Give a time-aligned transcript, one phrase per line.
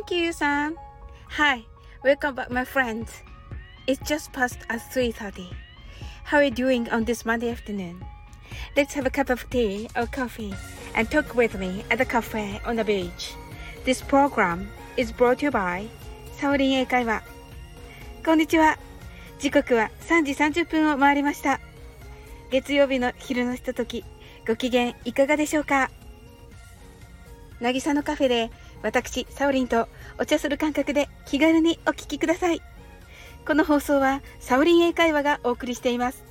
[0.00, 0.76] Thank you, Yusan.
[1.36, 1.66] Hi,
[2.02, 3.20] welcome back, my friends.
[3.86, 5.52] It's just past at 3.30.
[6.24, 8.02] How are you doing on this Monday afternoon?
[8.74, 10.54] Let's have a cup of tea or coffee
[10.94, 13.34] and talk with me at the cafe on the beach.
[13.84, 15.86] This program is brought to you by
[16.32, 17.22] サオリン英会話。
[18.24, 18.78] こんにちは。
[19.38, 21.60] 時刻は3時30分を回りました。
[22.50, 24.06] 月曜日の昼のひととき、
[24.46, 25.90] ご機嫌いかがでしょうか
[27.60, 28.50] 渚のカフェで
[28.82, 32.62] 私、サオリンとお茶する感覚で気軽にお聞きください。
[33.46, 36.24] この放送はサオリン英会話がお送りしています。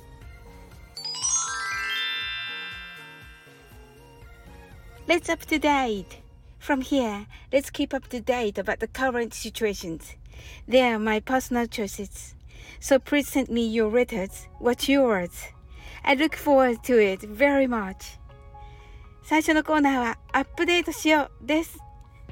[5.06, 6.20] Let's up to date.
[6.60, 10.16] From here, let's keep up to date about the current situations.
[10.68, 12.36] They are my personal choices.
[12.80, 14.48] So please send me your letters.
[14.60, 15.30] What's yours?
[16.04, 18.18] I look forward to it very much.
[19.22, 21.78] 最初のコーナーはアップデートしようです。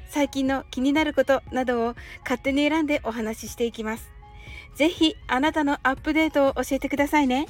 [0.08, 4.10] 最近の気になることなどを勝手に選んでお話ししていきます。
[4.74, 7.46] ぜひあなたのアップデートを教えてくださいね。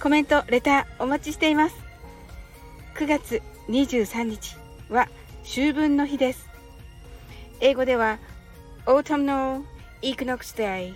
[0.00, 1.76] コメント、レターお待ちしています。
[2.96, 4.56] 9月23日
[4.88, 5.08] は
[5.42, 6.48] 秋分の日です。
[7.60, 8.18] 英語では
[8.86, 9.62] Autumnal
[10.02, 10.94] Equinox Day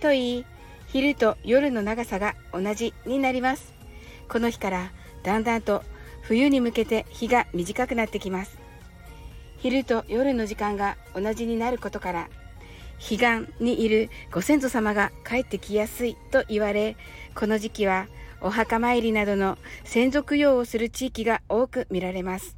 [0.00, 0.46] と言い、
[0.88, 3.72] 昼と夜の長さが同じになります。
[4.28, 5.82] この日からだんだんと
[6.22, 8.61] 冬に向けて日が短くなってきます。
[9.62, 12.28] 昼と夜の時間が同じになることから、
[12.98, 16.96] 彼岸にいるご先祖様が帰ってきやすいと言われ、
[17.36, 18.08] この時期は
[18.40, 22.56] お墓参りなどの先祖供養をする地域が多く見られます。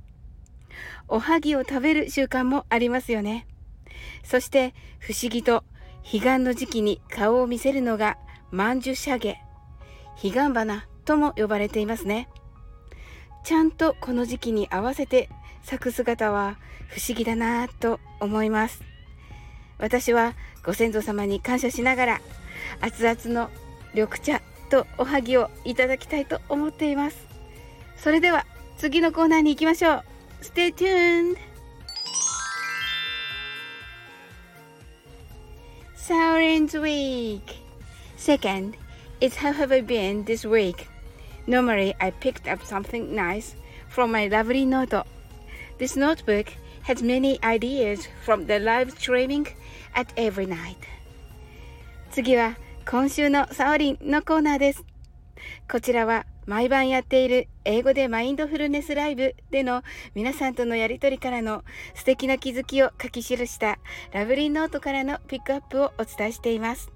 [1.06, 3.46] おはぎを食べる習慣もありますよね。
[4.22, 5.62] そして不思議と
[6.10, 8.16] 彼岸の時期に顔を見せるのが
[8.50, 9.42] まんじゅしゃげ、
[10.16, 12.30] 彼岸花とも呼ばれていますね。
[13.44, 15.28] ちゃんとこの時期に合わせて
[15.64, 16.56] 咲く姿は
[16.88, 18.82] 不思議だなぁと思います。
[19.78, 22.20] 私はご先祖様に感謝しながら
[22.80, 23.50] 熱々の
[23.92, 27.26] 緑茶とおはぎをいただきたいと思っています。
[27.96, 28.46] それでは
[28.78, 30.04] 次のコーナーに行きましょう。
[30.42, 31.36] Stay tuned!
[35.96, 37.40] Saurin's Week
[38.18, 38.76] Second,
[39.20, 40.88] it's how have I been this week?
[41.46, 43.54] Normally, I picked up something nice
[43.88, 45.04] from my lovely note.
[45.78, 46.52] This notebook
[46.82, 49.48] has many ideas from the live streaming
[49.94, 50.76] at every night.
[52.12, 52.56] 次は
[52.88, 54.84] 今週のサオリンのコーナーです。
[55.68, 59.82] こちらは毎晩やっている英語でマインドフルネスライブでの
[60.14, 61.64] 皆さんとのやりとりからの
[61.94, 63.78] 素敵な気づきを書き記した
[64.12, 66.93] ラブリーノートからのピックアップをお伝えしています。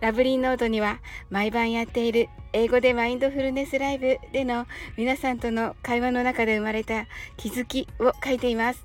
[0.00, 1.00] ラブリーノートには
[1.30, 4.66] 毎晩やっている英語でマインドフルネスライブでの
[4.96, 7.06] 皆さんとの会話の中で生まれた
[7.36, 8.84] 気づきを書いています。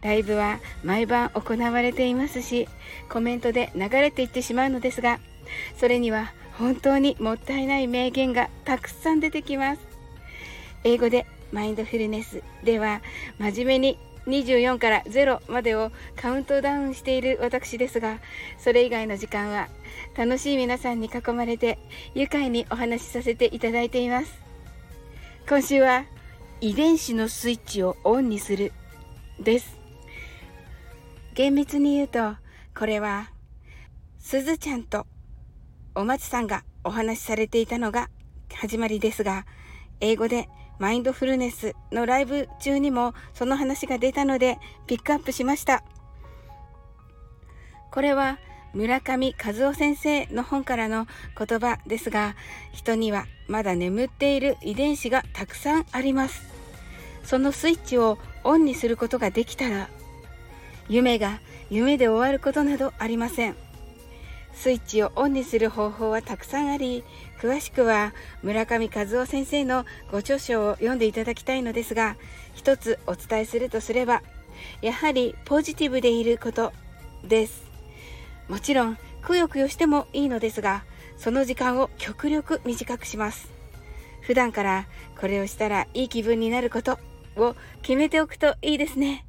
[0.00, 2.68] ライブは毎晩行われていますし、
[3.08, 5.20] コメントで流れていってしまうのですが、
[5.78, 9.80] それには本当にもったいない名言がたくさん出てきます。
[10.84, 13.00] 英語でマインドフルネスでは
[13.38, 18.20] 真面目に24から0までをカウントダウンしている私ですが、
[18.58, 19.68] それ以外の時間は
[20.16, 21.78] 楽しい皆さんに囲まれて
[22.14, 24.32] 愉快にお話しさせていただいています。
[25.48, 26.04] 今週は
[26.60, 28.72] 遺伝子のスイッチをオンにする
[29.40, 29.76] です。
[31.34, 32.36] 厳密に言うと、
[32.78, 33.30] これは、
[34.20, 35.06] すずちゃんと
[35.94, 38.08] お松さんがお話しされていたのが
[38.54, 39.46] 始まりですが、
[40.00, 40.48] 英語で
[40.82, 45.84] マインドフルネスのライブ中にもその話が出たのでピックアップしました。
[47.92, 48.40] これは
[48.74, 51.06] 村上和夫先生の本からの
[51.38, 52.34] 言葉ですが、
[52.72, 56.42] 人にはまだ眠っている遺伝子がたくさんあります。
[57.22, 59.88] そのスイッチをオンにすることができたら、
[60.88, 61.38] 夢が
[61.70, 63.54] 夢で終わることなどありません。
[64.54, 67.04] スイッチをオンにする方法はたくさんあり、
[67.40, 72.16] 詳しくは村上和夫先生のご著書を読んでいただきたいのですが、
[72.54, 74.22] 一つお伝えするとすれば、
[74.80, 76.72] やはりポジティブでいること
[77.24, 77.64] です。
[78.48, 80.84] もちろん、くよくよしてもいいのですが、
[81.16, 83.48] その時間を極力短くします。
[84.20, 84.86] 普段から
[85.20, 86.98] これをしたらいい気分になること
[87.36, 89.26] を決めておくといいですね。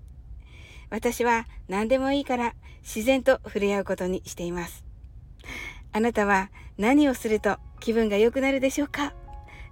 [0.90, 2.54] 私は何でもいいから
[2.84, 4.83] 自然と触れ合うことにしています。
[5.92, 9.14] あなたは何をすると気分が良くなるでしょうか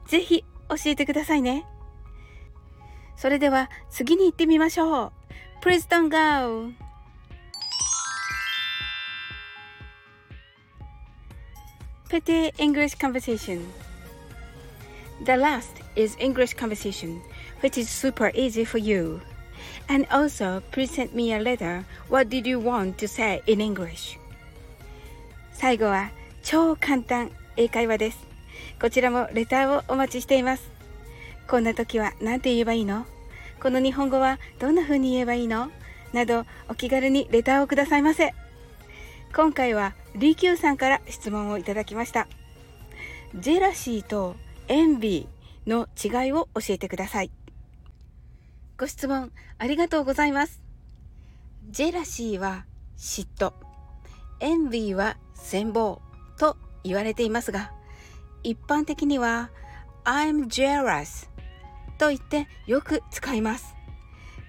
[0.08, 1.66] ぜひ教えてくださいね。
[3.16, 5.12] それでは次に行ってみましょう。
[5.62, 6.74] Please don't go!
[12.10, 13.62] Petty English Conversation
[15.24, 17.22] The last is English conversation,
[17.62, 19.22] which is super easy for you.
[19.88, 21.86] And also, please send me a letter.
[22.10, 24.18] What did you want to say in English?
[25.62, 26.10] 最後は
[26.42, 28.18] 超簡単英会話です。
[28.82, 30.72] こちらもレターをお待ちしています。
[31.48, 33.06] こんな時は何て言えばいいの？
[33.62, 35.70] この日本語はどんな風に言えばいいの？
[36.14, 38.34] などお気軽にレターをくださいませ。
[39.36, 42.28] 今回はリキューさんから質問をいただきました。
[43.36, 44.38] ジェラシーと
[44.68, 47.30] エンビーの違いを教えてください。
[48.80, 50.60] ご質問ありがとうございます。
[51.70, 52.66] ジェラシーは
[52.98, 53.54] 嫉妬、
[54.40, 56.02] エンビーは羨望
[56.38, 57.72] と言われていますが、
[58.44, 59.52] 一般的には
[60.04, 61.28] I'm jealous
[61.98, 63.76] と言ってよく使います。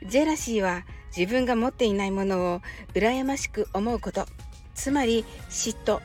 [0.07, 0.85] ジェラシーは
[1.17, 2.61] 自分が持っていないものを
[2.95, 4.27] 羨ましく思うこと、
[4.75, 6.01] つまり嫉妬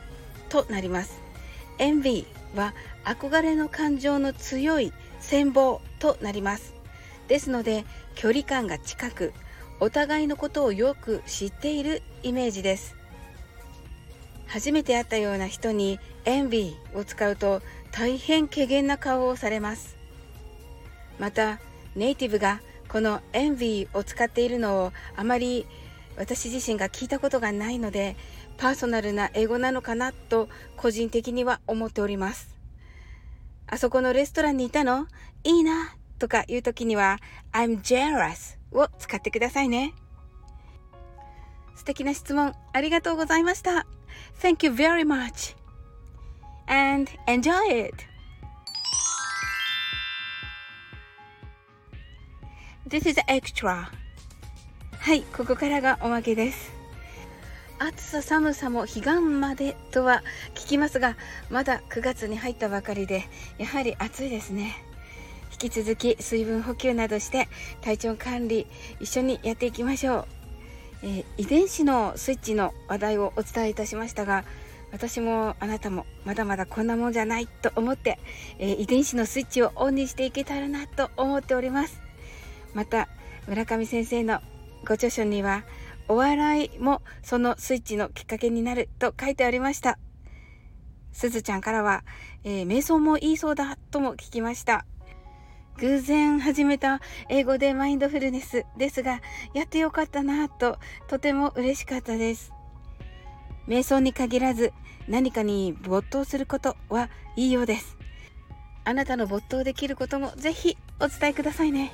[0.48, 1.20] となります。
[1.78, 2.74] エンビーは
[3.04, 4.92] 憧れの感情の強い
[5.22, 6.74] 羨望となります。
[7.28, 9.32] ですので距離感が近く
[9.80, 12.96] お互いのことをよく知っているイメージです
[14.48, 17.62] 初めて会ったような人にエンビーを使うと
[17.92, 19.96] 大変怪げな顔をされます
[21.18, 21.60] また
[21.94, 25.66] ネイティブがこのエンビーを使っているのをあまり
[26.16, 28.16] 私自身が聞いたことがないので
[28.56, 32.56] パーソナルな英語なのかなと個人的には思っております
[33.66, 35.06] あそこのレストランにいたの
[35.44, 37.18] いいなとか言うときには
[37.52, 39.94] I'm jealous を使ってくださいね。
[41.78, 43.86] 素敵な質問ありがとうございました。
[44.42, 45.56] Thank you very much
[46.66, 47.94] and enjoy it!
[52.86, 53.84] This is extra.
[54.98, 56.72] はい、ここからがおまけです。
[57.78, 61.16] 暑さ寒さも彼岸までとは聞きますが、
[61.48, 64.74] まだ9月に入ったばかりで、やはり暑いですね。
[65.52, 67.48] 引き続き水分補給などして
[67.80, 68.66] 体調管理
[69.00, 70.26] 一緒にやっていきましょう、
[71.02, 74.44] えー、遺伝子のスイッチの話題をお伝えいたしましたが
[74.90, 78.18] 私もあなたもまだまだこんなもんじゃないと思って、
[78.58, 82.00] えー、遺伝子のスイッチをオンにしていけたらなと思っております。
[82.74, 83.08] また
[83.46, 84.40] 村上先生の
[84.86, 85.64] ご著書には
[86.08, 89.98] お笑いもそのスイッチのきっかけになると書いてありました。
[91.12, 92.04] すずちゃんからは、
[92.44, 94.86] えー、瞑想もいいそうだとも聞きました。
[95.80, 99.20] 偶然始めた英語でマインドフルネスですが、
[99.54, 102.52] やってよかったなと、とても嬉しかったです。
[103.68, 104.72] 瞑想に限らず、
[105.06, 107.96] 何かに没頭することはいいようです。
[108.84, 111.92] あなたの没頭できることもぜひお伝えくださいね。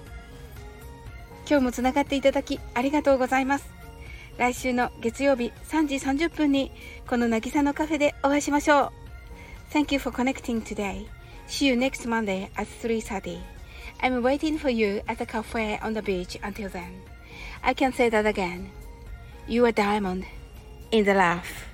[1.47, 3.69] 今日もつながっていただきありがとうございます。
[4.39, 6.73] 来週の月曜日3時30分に
[7.07, 8.91] この渚のカフェでお会いしましょう。
[9.73, 11.07] Thank you for connecting today.
[11.49, 13.54] See you next Monday at 3.30.
[14.05, 17.01] I'm waiting for you at the cafe on the beach until then.
[17.63, 18.71] I can say that again.
[19.49, 20.27] You are diamond
[20.91, 21.74] in the life.